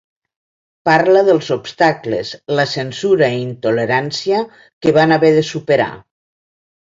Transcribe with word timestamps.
Parla 0.87 1.19
dels 1.27 1.49
obstacles, 1.55 2.31
la 2.59 2.65
censura 2.71 3.29
i 3.35 3.43
intolerància 3.43 4.41
que 4.87 4.95
van 4.97 5.17
haver 5.17 5.31
de 5.39 5.47
superar. 5.53 5.91